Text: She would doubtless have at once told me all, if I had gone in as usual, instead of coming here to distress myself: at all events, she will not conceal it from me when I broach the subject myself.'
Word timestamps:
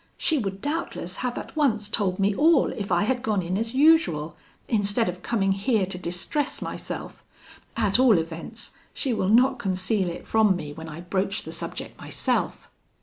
She 0.17 0.39
would 0.39 0.61
doubtless 0.61 1.17
have 1.17 1.37
at 1.37 1.55
once 1.55 1.87
told 1.87 2.17
me 2.17 2.33
all, 2.33 2.71
if 2.73 2.91
I 2.91 3.03
had 3.03 3.21
gone 3.21 3.43
in 3.43 3.55
as 3.55 3.75
usual, 3.75 4.35
instead 4.67 5.07
of 5.07 5.21
coming 5.21 5.51
here 5.51 5.85
to 5.85 5.97
distress 5.99 6.59
myself: 6.59 7.23
at 7.77 7.99
all 7.99 8.17
events, 8.17 8.71
she 8.95 9.13
will 9.13 9.29
not 9.29 9.59
conceal 9.59 10.09
it 10.09 10.27
from 10.27 10.55
me 10.55 10.73
when 10.73 10.89
I 10.89 11.01
broach 11.01 11.43
the 11.43 11.51
subject 11.51 11.99
myself.' 11.99 12.67